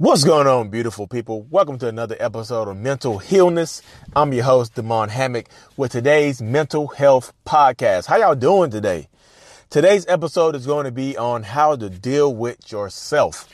What's 0.00 0.22
going 0.22 0.46
on, 0.46 0.68
beautiful 0.68 1.08
people? 1.08 1.42
Welcome 1.50 1.76
to 1.80 1.88
another 1.88 2.14
episode 2.20 2.68
of 2.68 2.76
Mental 2.76 3.18
Healness. 3.18 3.82
I'm 4.14 4.32
your 4.32 4.44
host, 4.44 4.76
Damon 4.76 5.08
Hammock, 5.08 5.48
with 5.76 5.90
today's 5.90 6.40
mental 6.40 6.86
health 6.86 7.32
podcast. 7.44 8.06
How 8.06 8.18
y'all 8.18 8.36
doing 8.36 8.70
today? 8.70 9.08
Today's 9.70 10.06
episode 10.06 10.54
is 10.54 10.66
going 10.66 10.84
to 10.84 10.92
be 10.92 11.16
on 11.16 11.42
how 11.42 11.74
to 11.74 11.90
deal 11.90 12.32
with 12.32 12.70
yourself. 12.70 13.48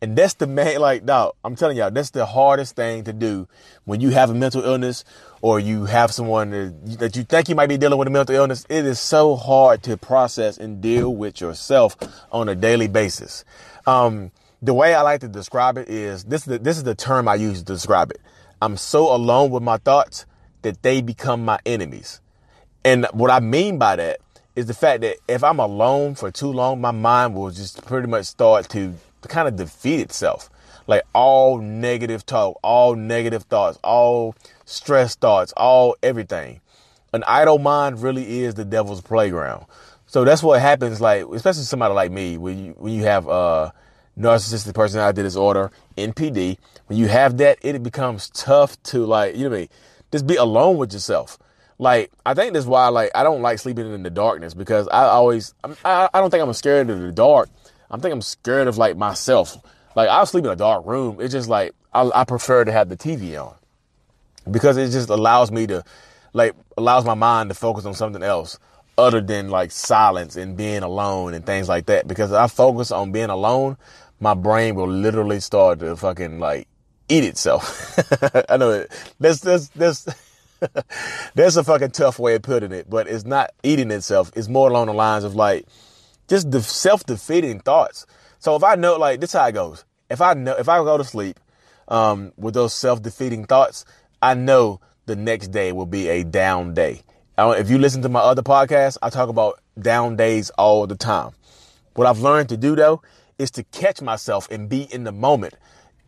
And 0.00 0.14
that's 0.14 0.34
the 0.34 0.46
main, 0.46 0.78
like, 0.78 1.02
no, 1.02 1.32
I'm 1.42 1.56
telling 1.56 1.76
y'all, 1.76 1.90
that's 1.90 2.10
the 2.10 2.24
hardest 2.24 2.76
thing 2.76 3.02
to 3.02 3.12
do 3.12 3.48
when 3.84 4.00
you 4.00 4.10
have 4.10 4.30
a 4.30 4.34
mental 4.34 4.62
illness 4.62 5.04
or 5.42 5.58
you 5.58 5.86
have 5.86 6.12
someone 6.12 6.50
that 7.00 7.16
you 7.16 7.24
think 7.24 7.48
you 7.48 7.56
might 7.56 7.68
be 7.68 7.78
dealing 7.78 7.98
with 7.98 8.06
a 8.06 8.12
mental 8.12 8.36
illness. 8.36 8.64
It 8.68 8.86
is 8.86 9.00
so 9.00 9.34
hard 9.34 9.82
to 9.82 9.96
process 9.96 10.56
and 10.56 10.80
deal 10.80 11.12
with 11.12 11.40
yourself 11.40 11.96
on 12.30 12.48
a 12.48 12.54
daily 12.54 12.86
basis. 12.86 13.44
Um, 13.88 14.30
the 14.62 14.74
way 14.74 14.94
I 14.94 15.02
like 15.02 15.20
to 15.20 15.28
describe 15.28 15.78
it 15.78 15.88
is 15.88 16.24
this 16.24 16.42
is 16.42 16.46
the, 16.46 16.58
this 16.58 16.76
is 16.76 16.84
the 16.84 16.94
term 16.94 17.28
I 17.28 17.36
use 17.36 17.58
to 17.60 17.64
describe 17.64 18.10
it. 18.10 18.20
I'm 18.62 18.76
so 18.76 19.14
alone 19.14 19.50
with 19.50 19.62
my 19.62 19.78
thoughts 19.78 20.26
that 20.62 20.82
they 20.82 21.00
become 21.00 21.44
my 21.44 21.58
enemies. 21.64 22.20
And 22.84 23.06
what 23.12 23.30
I 23.30 23.40
mean 23.40 23.78
by 23.78 23.96
that 23.96 24.20
is 24.56 24.66
the 24.66 24.74
fact 24.74 25.00
that 25.00 25.16
if 25.28 25.42
I'm 25.42 25.58
alone 25.58 26.14
for 26.14 26.30
too 26.30 26.52
long, 26.52 26.80
my 26.80 26.90
mind 26.90 27.34
will 27.34 27.50
just 27.50 27.84
pretty 27.86 28.08
much 28.08 28.26
start 28.26 28.68
to 28.70 28.94
kind 29.22 29.48
of 29.48 29.56
defeat 29.56 30.00
itself. 30.00 30.50
Like 30.86 31.02
all 31.14 31.58
negative 31.58 32.26
talk, 32.26 32.58
all 32.62 32.94
negative 32.96 33.44
thoughts, 33.44 33.78
all 33.82 34.34
stress 34.64 35.14
thoughts, 35.14 35.52
all 35.56 35.96
everything. 36.02 36.60
An 37.12 37.24
idle 37.26 37.58
mind 37.58 38.02
really 38.02 38.42
is 38.42 38.54
the 38.54 38.64
devil's 38.64 39.00
playground. 39.00 39.66
So 40.06 40.24
that's 40.24 40.42
what 40.42 40.60
happens, 40.60 41.00
like 41.00 41.24
especially 41.32 41.62
somebody 41.62 41.94
like 41.94 42.10
me, 42.10 42.36
when 42.36 42.58
you 42.58 42.74
when 42.76 42.92
you 42.92 43.04
have 43.04 43.28
uh 43.28 43.70
narcissistic 44.18 44.74
personality 44.74 45.22
disorder, 45.22 45.70
NPD, 45.96 46.58
when 46.86 46.98
you 46.98 47.08
have 47.08 47.36
that, 47.38 47.58
it 47.62 47.82
becomes 47.82 48.30
tough 48.30 48.80
to 48.84 49.04
like, 49.06 49.34
you 49.34 49.44
know 49.44 49.50
what 49.50 49.56
I 49.56 49.60
mean? 49.60 49.68
Just 50.12 50.26
be 50.26 50.36
alone 50.36 50.76
with 50.76 50.92
yourself. 50.92 51.38
Like, 51.78 52.10
I 52.26 52.34
think 52.34 52.52
that's 52.52 52.66
why, 52.66 52.88
like, 52.88 53.10
I 53.14 53.22
don't 53.22 53.40
like 53.40 53.58
sleeping 53.58 53.90
in 53.92 54.02
the 54.02 54.10
darkness 54.10 54.52
because 54.52 54.86
I 54.88 55.04
always, 55.04 55.54
I, 55.84 56.08
I 56.12 56.20
don't 56.20 56.30
think 56.30 56.42
I'm 56.42 56.52
scared 56.52 56.90
of 56.90 57.00
the 57.00 57.12
dark. 57.12 57.48
I 57.90 57.96
think 57.96 58.12
I'm 58.12 58.20
scared 58.20 58.68
of 58.68 58.76
like 58.76 58.96
myself. 58.96 59.56
Like, 59.96 60.08
I'll 60.08 60.26
sleep 60.26 60.44
in 60.44 60.50
a 60.50 60.56
dark 60.56 60.84
room. 60.84 61.16
It's 61.20 61.32
just 61.32 61.48
like, 61.48 61.72
I, 61.92 62.10
I 62.14 62.24
prefer 62.24 62.64
to 62.64 62.72
have 62.72 62.88
the 62.88 62.96
TV 62.96 63.42
on 63.42 63.54
because 64.50 64.76
it 64.76 64.90
just 64.90 65.08
allows 65.08 65.50
me 65.50 65.66
to, 65.68 65.82
like, 66.32 66.54
allows 66.76 67.04
my 67.04 67.14
mind 67.14 67.48
to 67.50 67.54
focus 67.54 67.86
on 67.86 67.94
something 67.94 68.22
else 68.22 68.58
other 68.98 69.20
than 69.20 69.48
like 69.48 69.70
silence 69.70 70.36
and 70.36 70.56
being 70.56 70.82
alone 70.82 71.34
and 71.34 71.44
things 71.44 71.68
like 71.68 71.86
that. 71.86 72.06
Because 72.06 72.32
I 72.32 72.46
focus 72.46 72.90
on 72.90 73.12
being 73.12 73.30
alone, 73.30 73.76
my 74.20 74.34
brain 74.34 74.74
will 74.74 74.88
literally 74.88 75.40
start 75.40 75.80
to 75.80 75.96
fucking 75.96 76.38
like 76.38 76.68
eat 77.08 77.24
itself. 77.24 77.98
I 78.48 78.56
know 78.56 78.70
it. 78.70 79.14
That's 79.18 79.40
that's 79.40 79.68
that's 79.68 80.06
that's 81.34 81.56
a 81.56 81.64
fucking 81.64 81.90
tough 81.90 82.18
way 82.18 82.34
of 82.34 82.42
putting 82.42 82.72
it, 82.72 82.88
but 82.88 83.08
it's 83.08 83.24
not 83.24 83.50
eating 83.62 83.90
itself. 83.90 84.30
It's 84.34 84.48
more 84.48 84.68
along 84.68 84.86
the 84.86 84.94
lines 84.94 85.24
of 85.24 85.34
like 85.34 85.66
just 86.28 86.50
the 86.50 86.62
self 86.62 87.04
defeating 87.04 87.60
thoughts. 87.60 88.06
So 88.38 88.56
if 88.56 88.64
I 88.64 88.74
know 88.74 88.96
like 88.96 89.20
this 89.20 89.32
how 89.32 89.46
it 89.46 89.52
goes. 89.52 89.84
If 90.08 90.20
I 90.20 90.34
know 90.34 90.54
if 90.56 90.68
I 90.68 90.78
go 90.78 90.98
to 90.98 91.04
sleep 91.04 91.38
um, 91.88 92.32
with 92.36 92.54
those 92.54 92.74
self 92.74 93.02
defeating 93.02 93.44
thoughts, 93.44 93.84
I 94.20 94.34
know 94.34 94.80
the 95.06 95.16
next 95.16 95.48
day 95.48 95.72
will 95.72 95.86
be 95.86 96.08
a 96.08 96.24
down 96.24 96.74
day. 96.74 97.02
If 97.42 97.70
you 97.70 97.78
listen 97.78 98.02
to 98.02 98.10
my 98.10 98.20
other 98.20 98.42
podcast, 98.42 98.98
I 99.00 99.08
talk 99.08 99.30
about 99.30 99.60
down 99.80 100.14
days 100.14 100.50
all 100.50 100.86
the 100.86 100.94
time. 100.94 101.30
What 101.94 102.06
I've 102.06 102.18
learned 102.18 102.50
to 102.50 102.58
do 102.58 102.76
though 102.76 103.00
is 103.38 103.50
to 103.52 103.62
catch 103.64 104.02
myself 104.02 104.46
and 104.50 104.68
be 104.68 104.82
in 104.92 105.04
the 105.04 105.12
moment, 105.12 105.54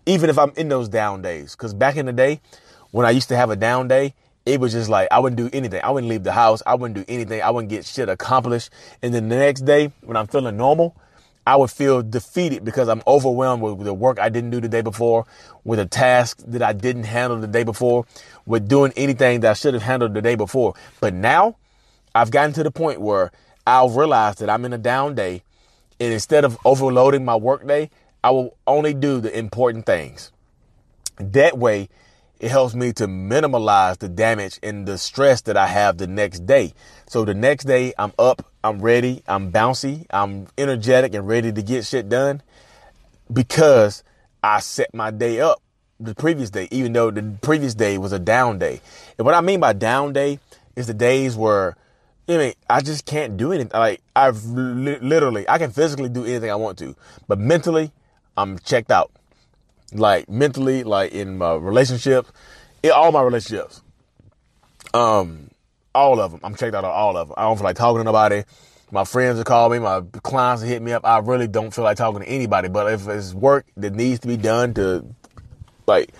even 0.04 0.28
if 0.28 0.38
I'm 0.38 0.52
in 0.56 0.68
those 0.68 0.90
down 0.90 1.22
days. 1.22 1.54
Cause 1.54 1.72
back 1.72 1.96
in 1.96 2.04
the 2.04 2.12
day, 2.12 2.42
when 2.90 3.06
I 3.06 3.10
used 3.10 3.30
to 3.30 3.36
have 3.36 3.48
a 3.48 3.56
down 3.56 3.88
day, 3.88 4.12
it 4.44 4.60
was 4.60 4.72
just 4.72 4.90
like 4.90 5.08
I 5.10 5.20
wouldn't 5.20 5.38
do 5.38 5.48
anything. 5.56 5.80
I 5.82 5.88
wouldn't 5.90 6.10
leave 6.10 6.22
the 6.22 6.32
house. 6.32 6.62
I 6.66 6.74
wouldn't 6.74 6.98
do 6.98 7.04
anything. 7.10 7.40
I 7.40 7.50
wouldn't 7.50 7.70
get 7.70 7.86
shit 7.86 8.10
accomplished. 8.10 8.68
And 9.00 9.14
then 9.14 9.30
the 9.30 9.36
next 9.36 9.62
day, 9.62 9.90
when 10.02 10.18
I'm 10.18 10.26
feeling 10.26 10.58
normal, 10.58 10.94
I 11.46 11.56
would 11.56 11.70
feel 11.70 12.02
defeated 12.02 12.64
because 12.64 12.88
I'm 12.88 13.02
overwhelmed 13.06 13.62
with 13.62 13.84
the 13.84 13.94
work 13.94 14.20
I 14.20 14.28
didn't 14.28 14.50
do 14.50 14.60
the 14.60 14.68
day 14.68 14.80
before, 14.80 15.26
with 15.64 15.78
a 15.78 15.86
task 15.86 16.38
that 16.46 16.62
I 16.62 16.72
didn't 16.72 17.04
handle 17.04 17.40
the 17.40 17.48
day 17.48 17.64
before, 17.64 18.06
with 18.46 18.68
doing 18.68 18.92
anything 18.96 19.40
that 19.40 19.50
I 19.50 19.54
should 19.54 19.74
have 19.74 19.82
handled 19.82 20.14
the 20.14 20.22
day 20.22 20.36
before. 20.36 20.74
But 21.00 21.14
now 21.14 21.56
I've 22.14 22.30
gotten 22.30 22.52
to 22.54 22.62
the 22.62 22.70
point 22.70 23.00
where 23.00 23.32
I'll 23.66 23.90
realize 23.90 24.36
that 24.36 24.50
I'm 24.50 24.64
in 24.64 24.72
a 24.72 24.78
down 24.78 25.14
day. 25.14 25.42
And 25.98 26.12
instead 26.12 26.44
of 26.44 26.58
overloading 26.64 27.24
my 27.24 27.36
workday, 27.36 27.90
I 28.24 28.30
will 28.30 28.56
only 28.66 28.94
do 28.94 29.20
the 29.20 29.36
important 29.36 29.86
things. 29.86 30.30
That 31.18 31.58
way, 31.58 31.88
it 32.42 32.50
helps 32.50 32.74
me 32.74 32.92
to 32.92 33.06
minimize 33.06 33.98
the 33.98 34.08
damage 34.08 34.58
and 34.64 34.84
the 34.84 34.98
stress 34.98 35.42
that 35.42 35.56
I 35.56 35.68
have 35.68 35.96
the 35.96 36.08
next 36.08 36.44
day. 36.44 36.74
So 37.06 37.24
the 37.24 37.34
next 37.34 37.64
day, 37.64 37.94
I'm 37.96 38.12
up, 38.18 38.44
I'm 38.64 38.80
ready, 38.82 39.22
I'm 39.28 39.52
bouncy, 39.52 40.06
I'm 40.10 40.48
energetic 40.58 41.14
and 41.14 41.26
ready 41.26 41.52
to 41.52 41.62
get 41.62 41.86
shit 41.86 42.08
done 42.08 42.42
because 43.32 44.02
I 44.42 44.58
set 44.58 44.92
my 44.92 45.12
day 45.12 45.38
up 45.38 45.62
the 46.00 46.16
previous 46.16 46.50
day, 46.50 46.66
even 46.72 46.92
though 46.92 47.12
the 47.12 47.22
previous 47.42 47.74
day 47.74 47.96
was 47.96 48.10
a 48.10 48.18
down 48.18 48.58
day. 48.58 48.80
And 49.18 49.24
what 49.24 49.36
I 49.36 49.40
mean 49.40 49.60
by 49.60 49.72
down 49.72 50.12
day 50.12 50.40
is 50.74 50.88
the 50.88 50.94
days 50.94 51.36
where 51.36 51.76
I 52.28 52.38
mean, 52.38 52.54
I 52.68 52.80
just 52.80 53.06
can't 53.06 53.36
do 53.36 53.52
anything. 53.52 53.70
Like 53.72 54.00
I've 54.16 54.44
li- 54.46 54.98
literally, 54.98 55.48
I 55.48 55.58
can 55.58 55.70
physically 55.70 56.08
do 56.08 56.24
anything 56.24 56.50
I 56.50 56.56
want 56.56 56.76
to, 56.78 56.96
but 57.28 57.38
mentally, 57.38 57.92
I'm 58.36 58.58
checked 58.58 58.90
out 58.90 59.12
like 59.92 60.28
mentally, 60.28 60.84
like 60.84 61.12
in 61.12 61.38
my 61.38 61.54
relationship, 61.54 62.26
in 62.82 62.90
all 62.90 63.12
my 63.12 63.22
relationships. 63.22 63.82
Um, 64.94 65.50
all 65.94 66.20
of 66.20 66.32
them. 66.32 66.40
I'm 66.42 66.54
checked 66.54 66.74
out 66.74 66.84
on 66.84 66.90
all 66.90 67.16
of 67.16 67.28
them. 67.28 67.34
I 67.38 67.42
don't 67.42 67.56
feel 67.56 67.64
like 67.64 67.76
talking 67.76 67.98
to 67.98 68.04
nobody. 68.04 68.44
My 68.90 69.04
friends 69.04 69.38
will 69.38 69.44
call 69.44 69.70
me. 69.70 69.78
My 69.78 70.02
clients 70.22 70.62
will 70.62 70.68
hit 70.68 70.82
me 70.82 70.92
up. 70.92 71.06
I 71.06 71.18
really 71.18 71.48
don't 71.48 71.72
feel 71.72 71.84
like 71.84 71.96
talking 71.96 72.20
to 72.20 72.28
anybody. 72.28 72.68
But 72.68 72.92
if 72.92 73.08
it's 73.08 73.32
work 73.32 73.66
that 73.76 73.94
needs 73.94 74.20
to 74.20 74.28
be 74.28 74.36
done 74.36 74.74
to, 74.74 75.06
like, 75.86 76.12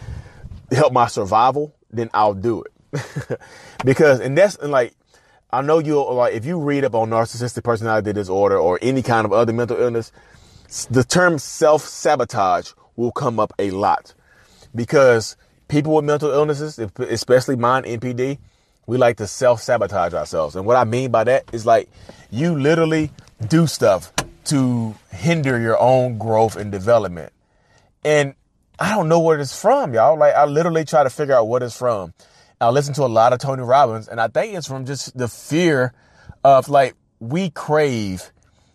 help 0.70 0.92
my 0.92 1.06
survival, 1.06 1.74
then 1.90 2.08
I'll 2.14 2.34
do 2.34 2.62
it. 2.64 3.40
because, 3.84 4.20
and 4.20 4.36
that's, 4.36 4.56
and 4.56 4.72
like, 4.72 4.94
I 5.50 5.60
know 5.60 5.80
you'll, 5.80 6.14
like, 6.14 6.32
if 6.32 6.46
you 6.46 6.58
read 6.58 6.84
up 6.84 6.94
on 6.94 7.10
narcissistic 7.10 7.62
personality 7.62 8.14
disorder 8.14 8.56
or 8.56 8.78
any 8.80 9.02
kind 9.02 9.26
of 9.26 9.32
other 9.34 9.52
mental 9.52 9.78
illness, 9.78 10.12
the 10.90 11.04
term 11.04 11.38
self 11.38 11.82
sabotage 11.82 12.72
will 13.02 13.12
come 13.12 13.38
up 13.40 13.52
a 13.58 13.70
lot 13.70 14.14
because 14.74 15.36
people 15.68 15.94
with 15.94 16.04
mental 16.04 16.30
illnesses, 16.30 16.78
especially 16.78 17.56
mine, 17.56 17.82
NPD, 17.82 18.38
we 18.86 18.96
like 18.96 19.16
to 19.18 19.26
self 19.26 19.60
sabotage 19.60 20.14
ourselves. 20.14 20.56
And 20.56 20.64
what 20.64 20.76
I 20.76 20.84
mean 20.84 21.10
by 21.10 21.24
that 21.24 21.44
is 21.52 21.66
like 21.66 21.88
you 22.30 22.58
literally 22.58 23.10
do 23.48 23.66
stuff 23.66 24.12
to 24.44 24.94
hinder 25.10 25.60
your 25.60 25.78
own 25.80 26.18
growth 26.18 26.56
and 26.56 26.72
development. 26.72 27.32
And 28.04 28.34
I 28.78 28.94
don't 28.94 29.08
know 29.08 29.20
where 29.20 29.38
it's 29.38 29.60
from, 29.60 29.94
y'all. 29.94 30.18
Like 30.18 30.34
I 30.34 30.44
literally 30.44 30.84
try 30.84 31.04
to 31.04 31.10
figure 31.10 31.34
out 31.34 31.48
what 31.48 31.62
it's 31.62 31.76
from. 31.76 32.14
I 32.60 32.70
listen 32.70 32.94
to 32.94 33.04
a 33.04 33.06
lot 33.06 33.32
of 33.32 33.40
Tony 33.40 33.62
Robbins 33.62 34.08
and 34.08 34.20
I 34.20 34.28
think 34.28 34.54
it's 34.54 34.68
from 34.68 34.86
just 34.86 35.16
the 35.16 35.28
fear 35.28 35.92
of 36.44 36.68
like 36.68 36.94
we 37.18 37.50
crave 37.50 38.30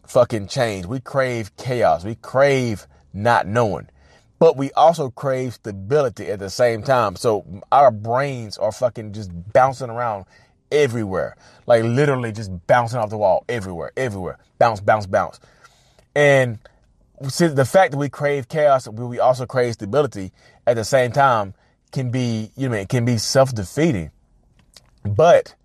fucking 0.05 0.47
change. 0.47 0.85
We 0.85 0.99
crave 0.99 1.55
chaos. 1.57 2.03
We 2.03 2.15
crave 2.15 2.87
not 3.13 3.47
knowing 3.47 3.89
but 4.39 4.57
we 4.57 4.71
also 4.73 5.09
crave 5.09 5.53
stability 5.55 6.27
at 6.27 6.39
the 6.39 6.49
same 6.49 6.83
time. 6.83 7.15
So 7.15 7.45
our 7.71 7.91
brains 7.91 8.57
are 8.57 8.71
fucking 8.71 9.13
just 9.13 9.31
bouncing 9.53 9.89
around 9.89 10.25
everywhere, 10.71 11.35
like 11.65 11.83
literally 11.83 12.31
just 12.31 12.51
bouncing 12.67 12.99
off 12.99 13.09
the 13.09 13.17
wall 13.17 13.45
everywhere, 13.49 13.91
everywhere, 13.97 14.37
bounce, 14.59 14.79
bounce, 14.79 15.05
bounce. 15.05 15.39
And 16.15 16.59
since 17.29 17.53
the 17.53 17.65
fact 17.65 17.91
that 17.91 17.97
we 17.97 18.09
crave 18.09 18.47
chaos, 18.47 18.87
we 18.87 19.19
also 19.19 19.45
crave 19.45 19.73
stability 19.73 20.31
at 20.65 20.75
the 20.75 20.83
same 20.83 21.11
time 21.11 21.53
can 21.91 22.11
be, 22.11 22.51
you 22.55 22.69
know, 22.69 22.75
it 22.75 22.89
can 22.89 23.05
be 23.05 23.17
self 23.17 23.55
defeating. 23.55 24.11
But 25.03 25.55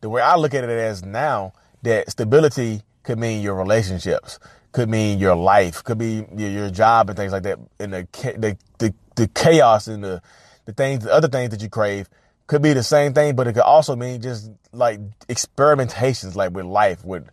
the 0.00 0.08
way 0.08 0.22
I 0.22 0.36
look 0.36 0.54
at 0.54 0.64
it 0.64 0.70
as 0.70 1.04
now, 1.04 1.52
that 1.82 2.10
stability 2.10 2.82
could 3.02 3.18
mean 3.18 3.42
your 3.42 3.54
relationships 3.54 4.40
could 4.76 4.90
mean 4.90 5.18
your 5.18 5.34
life, 5.34 5.82
could 5.82 5.96
be 5.96 6.26
your, 6.36 6.50
your 6.50 6.70
job 6.70 7.08
and 7.08 7.16
things 7.16 7.32
like 7.32 7.44
that. 7.44 7.58
And 7.80 7.94
the, 7.94 8.06
the, 8.12 8.58
the, 8.76 8.94
the 9.14 9.26
chaos 9.28 9.88
and 9.88 10.04
the, 10.04 10.20
the 10.66 10.74
things, 10.74 11.04
the 11.04 11.10
other 11.10 11.28
things 11.28 11.48
that 11.48 11.62
you 11.62 11.70
crave 11.70 12.10
could 12.46 12.60
be 12.60 12.74
the 12.74 12.82
same 12.82 13.14
thing, 13.14 13.34
but 13.34 13.46
it 13.46 13.54
could 13.54 13.62
also 13.62 13.96
mean 13.96 14.20
just 14.20 14.50
like 14.72 15.00
experimentations, 15.28 16.34
like 16.34 16.52
with 16.52 16.66
life, 16.66 17.02
with 17.06 17.26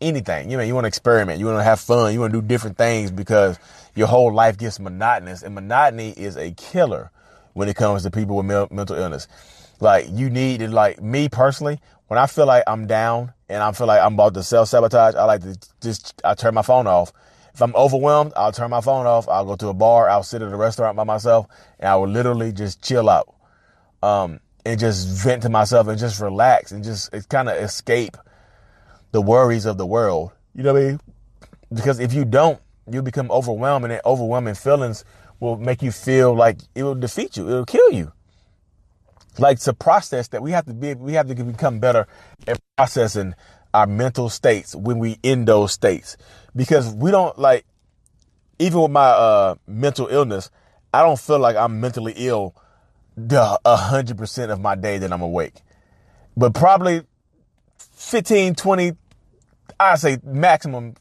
anything. 0.00 0.50
You 0.50 0.56
know, 0.56 0.64
you 0.64 0.74
want 0.74 0.86
to 0.86 0.88
experiment, 0.88 1.38
you 1.38 1.46
want 1.46 1.60
to 1.60 1.62
have 1.62 1.78
fun, 1.78 2.12
you 2.12 2.18
want 2.18 2.32
to 2.32 2.40
do 2.40 2.46
different 2.48 2.76
things 2.76 3.12
because 3.12 3.60
your 3.94 4.08
whole 4.08 4.34
life 4.34 4.58
gets 4.58 4.80
monotonous, 4.80 5.44
and 5.44 5.54
monotony 5.54 6.10
is 6.10 6.36
a 6.36 6.50
killer 6.50 7.12
when 7.52 7.68
it 7.68 7.76
comes 7.76 8.02
to 8.02 8.10
people 8.10 8.34
with 8.34 8.46
mental 8.72 8.96
illness. 8.96 9.28
Like 9.80 10.06
you 10.10 10.30
need 10.30 10.60
to, 10.60 10.68
like 10.68 11.00
me 11.00 11.28
personally, 11.28 11.80
when 12.08 12.18
I 12.18 12.26
feel 12.26 12.46
like 12.46 12.64
I'm 12.66 12.86
down 12.86 13.32
and 13.48 13.62
I 13.62 13.72
feel 13.72 13.86
like 13.86 14.00
I'm 14.00 14.14
about 14.14 14.34
to 14.34 14.42
self 14.42 14.68
sabotage, 14.68 15.14
I 15.14 15.24
like 15.24 15.42
to 15.42 15.56
just 15.80 16.20
I 16.24 16.34
turn 16.34 16.54
my 16.54 16.62
phone 16.62 16.86
off. 16.86 17.12
If 17.54 17.62
I'm 17.62 17.74
overwhelmed, 17.74 18.32
I'll 18.36 18.52
turn 18.52 18.70
my 18.70 18.80
phone 18.80 19.06
off. 19.06 19.28
I'll 19.28 19.44
go 19.44 19.56
to 19.56 19.68
a 19.68 19.74
bar. 19.74 20.08
I'll 20.08 20.22
sit 20.22 20.42
at 20.42 20.52
a 20.52 20.56
restaurant 20.56 20.96
by 20.96 21.04
myself, 21.04 21.46
and 21.78 21.88
I 21.88 21.96
will 21.96 22.08
literally 22.08 22.52
just 22.52 22.82
chill 22.82 23.08
out, 23.08 23.34
um, 24.02 24.40
and 24.64 24.78
just 24.78 25.08
vent 25.08 25.42
to 25.42 25.48
myself 25.48 25.88
and 25.88 25.98
just 25.98 26.20
relax 26.20 26.72
and 26.72 26.84
just 26.84 27.10
kind 27.28 27.48
of 27.48 27.56
escape 27.56 28.16
the 29.12 29.20
worries 29.20 29.64
of 29.64 29.76
the 29.76 29.86
world. 29.86 30.32
You 30.54 30.62
know 30.62 30.72
what 30.72 30.82
I 30.82 30.86
mean? 30.86 31.00
Because 31.72 32.00
if 32.00 32.14
you 32.14 32.24
don't, 32.24 32.60
you 32.90 33.02
become 33.02 33.30
overwhelmed, 33.30 33.84
and 33.86 34.00
overwhelming 34.04 34.54
feelings 34.54 35.04
will 35.40 35.56
make 35.56 35.82
you 35.82 35.92
feel 35.92 36.34
like 36.34 36.58
it 36.74 36.82
will 36.82 36.94
defeat 36.94 37.36
you. 37.36 37.48
It 37.48 37.52
will 37.52 37.66
kill 37.66 37.92
you 37.92 38.12
like 39.38 39.58
to 39.60 39.72
process 39.72 40.28
that 40.28 40.42
we 40.42 40.50
have 40.52 40.66
to 40.66 40.74
be 40.74 40.94
we 40.94 41.14
have 41.14 41.28
to 41.28 41.34
become 41.34 41.78
better 41.78 42.06
at 42.46 42.60
processing 42.76 43.34
our 43.74 43.86
mental 43.86 44.28
states 44.28 44.74
when 44.74 44.98
we 44.98 45.18
in 45.22 45.44
those 45.44 45.72
states 45.72 46.16
because 46.56 46.92
we 46.94 47.10
don't 47.10 47.38
like 47.38 47.64
even 48.58 48.80
with 48.80 48.90
my 48.90 49.06
uh 49.06 49.54
mental 49.66 50.06
illness 50.08 50.50
i 50.92 51.02
don't 51.02 51.18
feel 51.18 51.38
like 51.38 51.56
i'm 51.56 51.80
mentally 51.80 52.14
ill 52.16 52.54
the 53.16 53.58
100% 53.64 54.50
of 54.50 54.60
my 54.60 54.74
day 54.74 54.98
that 54.98 55.12
i'm 55.12 55.22
awake 55.22 55.62
but 56.36 56.54
probably 56.54 57.02
15 57.78 58.54
20 58.54 58.92
i 59.80 59.96
say 59.96 60.18
maximum 60.22 60.94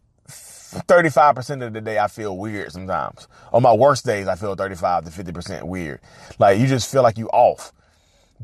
35% 0.70 1.66
of 1.66 1.74
the 1.74 1.80
day 1.80 1.98
I 1.98 2.08
feel 2.08 2.38
weird 2.38 2.72
sometimes. 2.72 3.28
On 3.54 3.64
my 3.64 3.74
worst 3.74 4.06
days, 4.06 4.28
I 4.28 4.36
feel 4.36 4.54
35 4.56 5.06
to 5.06 5.24
50% 5.24 5.64
weird. 5.64 6.02
Like 6.40 6.60
you 6.60 6.68
just 6.68 6.92
feel 6.92 7.04
like 7.04 7.18
you 7.18 7.30
off 7.30 7.72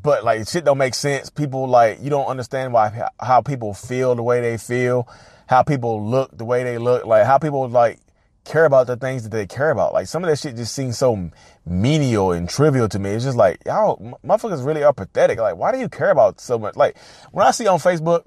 but 0.01 0.23
like 0.23 0.47
shit 0.47 0.65
don't 0.65 0.77
make 0.77 0.93
sense. 0.93 1.29
People 1.29 1.67
like 1.67 1.99
you 2.01 2.09
don't 2.09 2.27
understand 2.27 2.73
why 2.73 3.07
how 3.19 3.41
people 3.41 3.73
feel 3.73 4.15
the 4.15 4.23
way 4.23 4.41
they 4.41 4.57
feel, 4.57 5.07
how 5.47 5.63
people 5.63 6.03
look 6.03 6.35
the 6.37 6.45
way 6.45 6.63
they 6.63 6.77
look, 6.77 7.05
like 7.05 7.25
how 7.25 7.37
people 7.37 7.67
like 7.67 7.99
care 8.43 8.65
about 8.65 8.87
the 8.87 8.97
things 8.97 9.23
that 9.23 9.29
they 9.29 9.45
care 9.47 9.71
about. 9.71 9.93
Like 9.93 10.07
some 10.07 10.23
of 10.23 10.29
that 10.29 10.37
shit 10.37 10.55
just 10.55 10.73
seems 10.73 10.97
so 10.97 11.29
menial 11.65 12.31
and 12.31 12.49
trivial 12.49 12.89
to 12.89 12.99
me. 12.99 13.11
It's 13.11 13.23
just 13.23 13.37
like 13.37 13.61
y'all 13.65 14.17
motherfuckers 14.25 14.65
really 14.65 14.83
are 14.83 14.93
pathetic. 14.93 15.39
Like 15.39 15.55
why 15.55 15.71
do 15.71 15.79
you 15.79 15.89
care 15.89 16.11
about 16.11 16.41
so 16.41 16.57
much? 16.57 16.75
Like 16.75 16.97
when 17.31 17.45
I 17.45 17.51
see 17.51 17.67
on 17.67 17.79
Facebook 17.79 18.25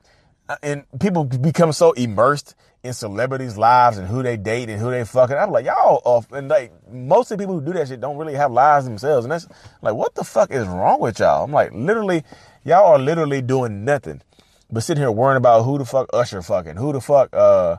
uh, 0.48 0.56
and 0.62 0.84
people 1.00 1.24
become 1.24 1.72
so 1.72 1.92
immersed 1.92 2.54
in 2.86 2.94
celebrities' 2.94 3.58
lives 3.58 3.98
and 3.98 4.08
who 4.08 4.22
they 4.22 4.36
date 4.36 4.70
and 4.70 4.80
who 4.80 4.90
they 4.90 5.04
fucking. 5.04 5.36
I'm 5.36 5.50
like, 5.50 5.66
y'all 5.66 6.00
off. 6.04 6.30
And 6.32 6.48
like, 6.48 6.72
most 6.90 7.30
of 7.30 7.38
the 7.38 7.42
people 7.42 7.58
who 7.58 7.64
do 7.64 7.72
that 7.74 7.88
shit 7.88 8.00
don't 8.00 8.16
really 8.16 8.34
have 8.34 8.52
lives 8.52 8.86
themselves. 8.86 9.24
And 9.24 9.32
that's 9.32 9.46
like, 9.82 9.94
what 9.94 10.14
the 10.14 10.24
fuck 10.24 10.50
is 10.50 10.66
wrong 10.66 11.00
with 11.00 11.18
y'all? 11.18 11.44
I'm 11.44 11.52
like, 11.52 11.72
literally, 11.72 12.24
y'all 12.64 12.94
are 12.94 12.98
literally 12.98 13.42
doing 13.42 13.84
nothing 13.84 14.22
but 14.70 14.82
sitting 14.82 15.02
here 15.02 15.10
worrying 15.10 15.36
about 15.36 15.62
who 15.62 15.78
the 15.78 15.84
fuck 15.84 16.08
Usher 16.12 16.42
fucking, 16.42 16.76
who 16.76 16.92
the 16.92 17.00
fuck, 17.00 17.28
uh, 17.32 17.76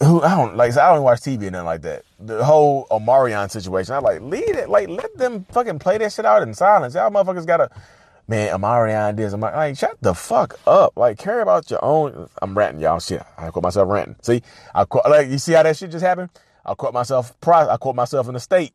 who 0.00 0.22
I 0.22 0.36
don't 0.36 0.56
like. 0.56 0.76
I 0.76 0.94
don't 0.94 1.02
watch 1.02 1.20
TV 1.20 1.42
and 1.42 1.52
nothing 1.52 1.66
like 1.66 1.82
that. 1.82 2.04
The 2.20 2.44
whole 2.44 2.86
Omarion 2.90 3.50
situation. 3.50 3.94
I'm 3.94 4.02
like, 4.02 4.20
leave 4.20 4.56
it. 4.56 4.68
Like, 4.68 4.88
let 4.88 5.16
them 5.16 5.46
fucking 5.50 5.78
play 5.78 5.98
that 5.98 6.12
shit 6.12 6.26
out 6.26 6.42
in 6.42 6.52
silence. 6.54 6.94
Y'all 6.94 7.10
motherfuckers 7.10 7.46
gotta 7.46 7.70
man, 8.28 8.58
Omarion 8.58 9.16
this. 9.16 9.32
I'm 9.32 9.40
like, 9.40 9.76
shut 9.76 9.96
the 10.00 10.14
fuck 10.14 10.58
up. 10.66 10.96
Like, 10.96 11.18
care 11.18 11.40
about 11.40 11.70
your 11.70 11.84
own. 11.84 12.28
I'm 12.40 12.56
ranting, 12.56 12.82
y'all. 12.82 13.00
Shit, 13.00 13.22
I 13.36 13.50
caught 13.50 13.62
myself 13.62 13.88
ranting. 13.88 14.16
See, 14.22 14.42
I 14.74 14.84
caught, 14.84 15.08
like, 15.10 15.28
you 15.28 15.38
see 15.38 15.52
how 15.52 15.62
that 15.62 15.76
shit 15.76 15.90
just 15.90 16.04
happened? 16.04 16.30
I 16.64 16.74
caught 16.74 16.94
myself, 16.94 17.34
I 17.46 17.76
caught 17.76 17.94
myself 17.94 18.28
in 18.28 18.34
the 18.34 18.40
state. 18.40 18.72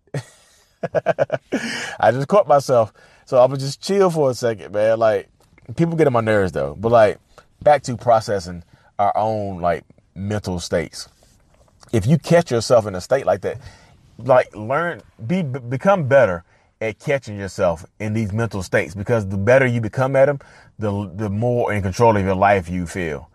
I 0.93 2.11
just 2.11 2.27
caught 2.27 2.47
myself. 2.47 2.93
So 3.25 3.37
I 3.37 3.45
was 3.45 3.59
just 3.59 3.81
chill 3.81 4.09
for 4.09 4.29
a 4.29 4.33
second, 4.33 4.71
man. 4.73 4.99
Like, 4.99 5.29
people 5.75 5.95
get 5.95 6.07
on 6.07 6.13
my 6.13 6.21
nerves 6.21 6.51
though. 6.51 6.75
But 6.75 6.91
like, 6.91 7.19
back 7.61 7.83
to 7.83 7.97
processing 7.97 8.63
our 8.97 9.15
own 9.15 9.61
like 9.61 9.83
mental 10.15 10.59
states. 10.59 11.07
If 11.91 12.05
you 12.05 12.17
catch 12.17 12.51
yourself 12.51 12.85
in 12.85 12.95
a 12.95 13.01
state 13.01 13.25
like 13.25 13.41
that, 13.41 13.57
like 14.17 14.53
learn, 14.55 15.01
be, 15.25 15.41
become 15.41 16.07
better 16.07 16.43
at 16.81 16.99
catching 16.99 17.37
yourself 17.37 17.85
in 17.99 18.13
these 18.13 18.31
mental 18.31 18.63
states 18.63 18.95
because 18.95 19.27
the 19.27 19.37
better 19.37 19.65
you 19.65 19.81
become 19.81 20.15
at 20.15 20.25
them, 20.25 20.39
the 20.77 21.11
the 21.13 21.29
more 21.29 21.73
in 21.73 21.81
control 21.81 22.15
of 22.15 22.23
your 22.23 22.35
life 22.35 22.69
you 22.69 22.85
feel. 22.85 23.29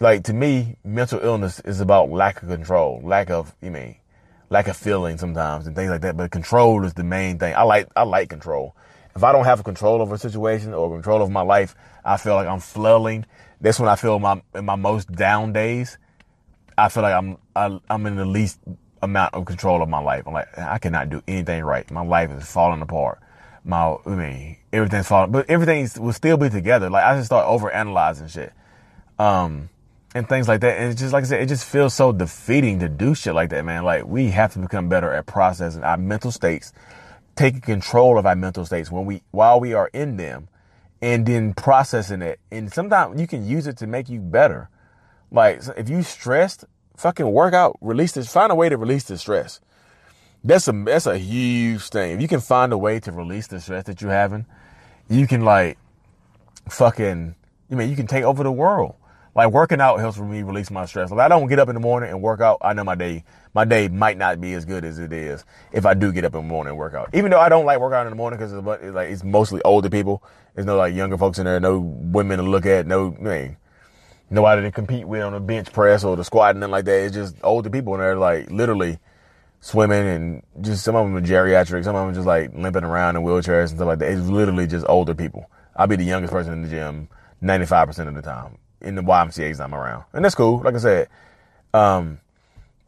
Like 0.00 0.24
to 0.24 0.32
me, 0.32 0.76
mental 0.84 1.20
illness 1.20 1.60
is 1.60 1.80
about 1.80 2.10
lack 2.10 2.42
of 2.42 2.48
control, 2.48 3.00
lack 3.04 3.30
of 3.30 3.54
you 3.60 3.70
mean, 3.70 3.96
lack 4.48 4.66
of 4.66 4.76
feeling 4.76 5.18
sometimes 5.18 5.66
and 5.66 5.76
things 5.76 5.90
like 5.90 6.00
that. 6.00 6.16
But 6.16 6.30
control 6.30 6.84
is 6.84 6.94
the 6.94 7.04
main 7.04 7.38
thing. 7.38 7.54
I 7.54 7.62
like 7.62 7.88
I 7.94 8.02
like 8.02 8.28
control. 8.28 8.74
If 9.14 9.22
I 9.22 9.32
don't 9.32 9.44
have 9.44 9.62
control 9.64 10.00
over 10.00 10.14
a 10.14 10.18
situation 10.18 10.72
or 10.72 10.90
control 10.90 11.22
over 11.22 11.30
my 11.30 11.42
life, 11.42 11.74
I 12.04 12.16
feel 12.16 12.34
like 12.34 12.48
I'm 12.48 12.60
flailing. 12.60 13.26
That's 13.60 13.78
when 13.78 13.88
I 13.88 13.96
feel 13.96 14.18
my 14.18 14.42
in 14.54 14.64
my 14.64 14.76
most 14.76 15.12
down 15.12 15.52
days. 15.52 15.98
I 16.76 16.88
feel 16.88 17.02
like 17.02 17.14
I'm 17.14 17.36
I, 17.54 17.78
I'm 17.88 18.06
in 18.06 18.16
the 18.16 18.24
least 18.24 18.58
amount 19.02 19.34
of 19.34 19.44
control 19.44 19.82
of 19.82 19.88
my 19.88 19.98
life. 20.00 20.24
I'm 20.26 20.34
like, 20.34 20.56
I 20.58 20.78
cannot 20.78 21.10
do 21.10 21.22
anything 21.26 21.64
right. 21.64 21.90
My 21.90 22.04
life 22.04 22.30
is 22.30 22.50
falling 22.50 22.82
apart. 22.82 23.20
My, 23.64 23.96
I 24.06 24.10
mean, 24.10 24.56
everything's 24.72 25.08
falling, 25.08 25.32
but 25.32 25.48
everything 25.48 25.88
will 26.02 26.12
still 26.12 26.36
be 26.36 26.48
together. 26.48 26.90
Like 26.90 27.04
I 27.04 27.16
just 27.16 27.26
start 27.26 27.46
over 27.46 27.70
analyzing 27.70 28.28
shit. 28.28 28.52
Um, 29.18 29.68
and 30.14 30.28
things 30.28 30.48
like 30.48 30.60
that. 30.62 30.78
And 30.78 30.90
it's 30.90 31.00
just 31.00 31.12
like 31.12 31.24
I 31.24 31.26
said, 31.26 31.42
it 31.42 31.46
just 31.46 31.64
feels 31.64 31.94
so 31.94 32.12
defeating 32.12 32.80
to 32.80 32.88
do 32.88 33.14
shit 33.14 33.34
like 33.34 33.50
that, 33.50 33.64
man. 33.64 33.84
Like 33.84 34.06
we 34.06 34.30
have 34.30 34.52
to 34.54 34.58
become 34.58 34.88
better 34.88 35.12
at 35.12 35.26
processing 35.26 35.84
our 35.84 35.96
mental 35.96 36.32
states, 36.32 36.72
taking 37.36 37.60
control 37.60 38.18
of 38.18 38.26
our 38.26 38.36
mental 38.36 38.64
states 38.64 38.90
when 38.90 39.06
we, 39.06 39.22
while 39.30 39.60
we 39.60 39.72
are 39.72 39.88
in 39.92 40.16
them 40.16 40.48
and 41.00 41.26
then 41.26 41.54
processing 41.54 42.22
it. 42.22 42.40
And 42.50 42.72
sometimes 42.72 43.20
you 43.20 43.26
can 43.26 43.46
use 43.46 43.66
it 43.66 43.76
to 43.78 43.86
make 43.86 44.08
you 44.08 44.20
better. 44.20 44.68
Like 45.30 45.62
if 45.76 45.88
you 45.88 46.02
stressed, 46.02 46.64
fucking 47.00 47.30
work 47.32 47.54
out, 47.54 47.78
release 47.80 48.12
this, 48.12 48.30
find 48.30 48.52
a 48.52 48.54
way 48.54 48.68
to 48.68 48.76
release 48.76 49.04
the 49.04 49.16
stress. 49.16 49.60
That's 50.44 50.68
a 50.68 50.72
that's 50.72 51.06
a 51.06 51.18
huge 51.18 51.88
thing. 51.88 52.12
If 52.12 52.22
you 52.22 52.28
can 52.28 52.40
find 52.40 52.72
a 52.72 52.78
way 52.78 53.00
to 53.00 53.12
release 53.12 53.46
the 53.46 53.60
stress 53.60 53.84
that 53.84 54.00
you're 54.00 54.10
having, 54.10 54.46
you 55.08 55.26
can 55.26 55.44
like 55.44 55.78
fucking 56.68 57.34
you 57.68 57.76
mean 57.76 57.90
you 57.90 57.96
can 57.96 58.06
take 58.06 58.24
over 58.24 58.42
the 58.42 58.52
world. 58.52 58.94
Like 59.34 59.52
working 59.52 59.80
out 59.80 60.00
helps 60.00 60.18
me 60.18 60.42
release 60.42 60.70
my 60.70 60.86
stress. 60.86 61.10
Like 61.10 61.20
I 61.20 61.28
don't 61.28 61.46
get 61.48 61.58
up 61.58 61.68
in 61.68 61.74
the 61.74 61.80
morning 61.80 62.10
and 62.10 62.22
work 62.22 62.40
out, 62.40 62.58
I 62.62 62.72
know 62.72 62.84
my 62.84 62.94
day 62.94 63.24
my 63.54 63.64
day 63.64 63.88
might 63.88 64.16
not 64.16 64.40
be 64.40 64.54
as 64.54 64.64
good 64.64 64.84
as 64.84 64.98
it 64.98 65.12
is 65.12 65.44
if 65.72 65.84
I 65.84 65.94
do 65.94 66.12
get 66.12 66.24
up 66.24 66.34
in 66.34 66.42
the 66.42 66.48
morning 66.48 66.70
and 66.70 66.78
work 66.78 66.94
out. 66.94 67.10
Even 67.14 67.30
though 67.30 67.40
I 67.40 67.48
don't 67.48 67.66
like 67.66 67.80
working 67.80 67.96
out 67.96 68.06
in 68.06 68.10
the 68.10 68.16
morning 68.16 68.38
because 68.38 68.52
it's 68.52 68.94
like 68.94 69.10
it's 69.10 69.24
mostly 69.24 69.60
older 69.62 69.90
people. 69.90 70.22
There's 70.54 70.66
no 70.66 70.76
like 70.76 70.94
younger 70.94 71.18
folks 71.18 71.38
in 71.38 71.44
there, 71.44 71.60
no 71.60 71.78
women 71.78 72.38
to 72.38 72.44
look 72.44 72.66
at, 72.66 72.86
no 72.86 73.14
I 73.20 73.56
nobody 74.30 74.62
to 74.62 74.70
compete 74.70 75.06
with 75.06 75.22
on 75.22 75.32
the 75.32 75.40
bench 75.40 75.72
press 75.72 76.04
or 76.04 76.16
the 76.16 76.24
squat 76.24 76.50
and 76.50 76.60
nothing 76.60 76.72
like 76.72 76.84
that. 76.86 77.04
It's 77.04 77.14
just 77.14 77.36
older 77.42 77.68
people 77.68 77.94
and 77.94 78.02
they're 78.02 78.16
like 78.16 78.50
literally 78.50 78.98
swimming 79.60 80.06
and 80.06 80.42
just 80.60 80.84
some 80.84 80.96
of 80.96 81.06
them 81.06 81.16
are 81.16 81.26
geriatric, 81.26 81.84
some 81.84 81.96
of 81.96 82.06
them 82.06 82.14
just 82.14 82.26
like 82.26 82.54
limping 82.54 82.84
around 82.84 83.16
in 83.16 83.22
wheelchairs 83.22 83.68
and 83.68 83.70
stuff 83.70 83.88
like 83.88 83.98
that. 83.98 84.10
It's 84.10 84.26
literally 84.26 84.66
just 84.66 84.86
older 84.88 85.14
people. 85.14 85.50
I'll 85.76 85.86
be 85.86 85.96
the 85.96 86.04
youngest 86.04 86.32
person 86.32 86.52
in 86.52 86.62
the 86.62 86.68
gym 86.68 87.08
95% 87.42 88.08
of 88.08 88.14
the 88.14 88.22
time 88.22 88.58
in 88.80 88.94
the 88.94 89.02
YMCA's 89.02 89.60
I'm 89.60 89.74
around. 89.74 90.04
And 90.12 90.24
that's 90.24 90.34
cool. 90.34 90.60
Like 90.60 90.74
I 90.74 90.78
said, 90.78 91.08
um, 91.74 92.20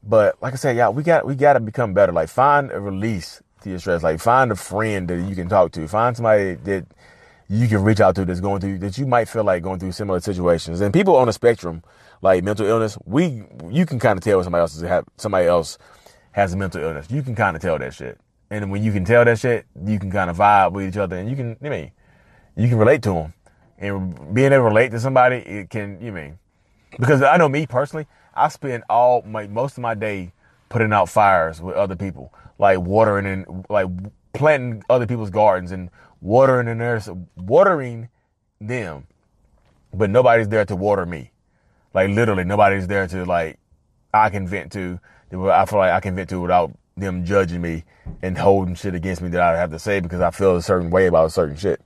but 0.03 0.41
like 0.43 0.53
I 0.53 0.57
said, 0.57 0.77
yeah, 0.77 0.89
we 0.89 1.03
got, 1.03 1.27
we 1.27 1.35
got 1.35 1.55
to 1.55 1.61
become 1.61 1.93
better. 1.93 2.13
Like 2.13 2.29
find 2.29 2.71
a 2.71 2.81
release 2.81 3.43
to 3.63 3.71
your 3.71 3.79
stress. 3.79 4.03
Like 4.03 4.21
find 4.21 4.51
a 4.51 4.57
friend 4.57 5.09
that 5.09 5.29
you 5.29 5.35
can 5.35 5.49
talk 5.49 5.73
to. 5.73 5.87
Find 5.89 6.17
somebody 6.17 6.55
that 6.55 6.87
you 7.49 7.69
can 7.69 7.83
reach 7.83 8.01
out 8.01 8.15
to 8.17 8.25
that's 8.25 8.41
going 8.41 8.61
through 8.61 8.79
that 8.79 8.99
you 8.99 9.07
might 9.07 9.29
feel 9.29 9.45
like 9.45 9.63
going 9.63 9.79
through 9.79 9.93
similar 9.93 10.21
situations. 10.21 10.81
And 10.81 10.93
people 10.93 11.17
on 11.17 11.27
the 11.27 11.33
spectrum, 11.33 11.83
like 12.21 12.43
mental 12.45 12.67
illness, 12.67 12.97
we 13.05 13.45
you 13.71 13.87
can 13.87 13.99
kind 13.99 14.19
of 14.19 14.25
tell 14.25 14.39
when 14.39 14.45
somebody 14.45 14.61
else 14.61 14.81
have 14.81 15.05
somebody 15.17 15.47
else 15.47 15.79
has 16.33 16.53
a 16.53 16.57
mental 16.57 16.83
illness. 16.83 17.11
You 17.11 17.23
can 17.23 17.35
kind 17.35 17.57
of 17.57 17.63
tell 17.63 17.79
that 17.79 17.95
shit. 17.95 18.19
And 18.51 18.71
when 18.71 18.83
you 18.83 18.93
can 18.93 19.05
tell 19.05 19.25
that 19.25 19.39
shit, 19.39 19.67
you 19.87 19.99
can 19.99 20.11
kind 20.11 20.29
of 20.29 20.37
vibe 20.37 20.73
with 20.73 20.87
each 20.87 20.99
other, 20.99 21.17
and 21.17 21.31
you 21.31 21.37
can, 21.37 21.57
I 21.63 21.69
mean, 21.71 21.91
you 22.55 22.69
can 22.69 22.77
relate 22.77 23.03
to 23.05 23.13
them. 23.15 23.35
And 23.79 24.35
being 24.35 24.53
able 24.53 24.65
to 24.65 24.69
relate 24.69 24.91
to 24.91 25.01
somebody, 25.01 25.37
it 25.37 25.71
can, 25.71 25.99
you 26.03 26.13
mean, 26.13 26.39
because 26.99 27.23
I 27.23 27.39
know 27.39 27.49
me 27.49 27.67
personally, 27.67 28.07
I 28.35 28.49
spend 28.49 28.85
all 28.91 29.23
my 29.23 29.47
most 29.47 29.79
of 29.79 29.83
my 29.83 29.95
day 29.95 30.33
putting 30.69 30.93
out 30.93 31.09
fires 31.09 31.63
with 31.63 31.77
other 31.77 31.97
people, 31.97 32.33
like 32.59 32.79
watering 32.79 33.27
and 33.27 33.65
like 33.71 33.87
planting 34.33 34.83
other 34.89 35.07
people's 35.07 35.31
gardens 35.31 35.73
and 35.73 35.91
watering 36.21 36.69
and 36.69 36.81
there's 36.81 37.09
watering 37.37 38.09
them, 38.61 39.07
but 39.93 40.11
nobody's 40.11 40.49
there 40.49 40.65
to 40.65 40.77
water 40.77 41.07
me. 41.07 41.31
Like 41.95 42.11
literally, 42.11 42.45
nobody's 42.45 42.87
there 42.87 43.07
to 43.09 43.25
like 43.25 43.59
I 44.15 44.31
can 44.31 44.47
vent 44.47 44.73
to. 44.73 45.01
I 45.33 45.65
feel 45.67 45.79
like 45.79 45.93
I 45.93 46.01
can 46.01 46.15
vent 46.15 46.31
to 46.31 46.41
without 46.41 46.73
them 46.97 47.25
judging 47.25 47.61
me 47.61 47.85
and 48.23 48.37
holding 48.37 48.75
shit 48.75 48.95
against 48.95 49.23
me 49.23 49.29
that 49.31 49.41
I 49.41 49.57
have 49.57 49.71
to 49.71 49.79
say 49.79 50.01
because 50.01 50.21
I 50.21 50.31
feel 50.31 50.57
a 50.57 50.63
certain 50.63 50.91
way 50.91 51.07
about 51.07 51.27
a 51.27 51.31
certain 51.31 51.57
shit. 51.57 51.81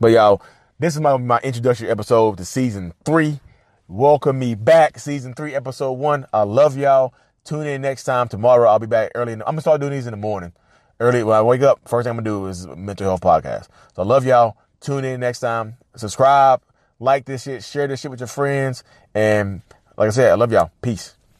But 0.00 0.08
y'all, 0.08 0.42
this 0.78 0.94
is 0.94 1.00
my, 1.00 1.16
my 1.16 1.38
introductory 1.42 1.88
episode 1.88 2.38
to 2.38 2.44
season 2.44 2.92
three. 3.04 3.40
Welcome 3.88 4.38
me 4.38 4.54
back, 4.56 4.98
season 4.98 5.32
three, 5.32 5.54
episode 5.54 5.92
one. 5.92 6.26
I 6.32 6.42
love 6.42 6.76
y'all. 6.76 7.14
Tune 7.44 7.66
in 7.66 7.82
next 7.82 8.04
time. 8.04 8.28
Tomorrow 8.28 8.68
I'll 8.68 8.80
be 8.80 8.88
back 8.88 9.12
early. 9.14 9.32
I'm 9.32 9.38
gonna 9.38 9.60
start 9.60 9.80
doing 9.80 9.92
these 9.92 10.06
in 10.06 10.10
the 10.10 10.16
morning. 10.16 10.52
Early 10.98 11.22
when 11.22 11.36
I 11.36 11.42
wake 11.42 11.62
up, 11.62 11.80
first 11.86 12.04
thing 12.04 12.10
I'm 12.10 12.16
gonna 12.16 12.24
do 12.24 12.46
is 12.46 12.66
mental 12.66 13.06
health 13.06 13.20
podcast. 13.20 13.68
So 13.94 14.02
I 14.02 14.04
love 14.04 14.24
y'all. 14.24 14.56
Tune 14.80 15.04
in 15.04 15.20
next 15.20 15.40
time. 15.40 15.76
Subscribe, 15.94 16.62
like 16.98 17.24
this 17.24 17.42
shit, 17.42 17.64
share 17.64 17.86
this 17.86 18.00
shit 18.00 18.10
with 18.10 18.20
your 18.20 18.26
friends, 18.28 18.84
and 19.14 19.62
like 19.96 20.08
I 20.08 20.10
said, 20.10 20.30
I 20.32 20.34
love 20.34 20.52
y'all. 20.52 20.70
Peace. 20.82 21.15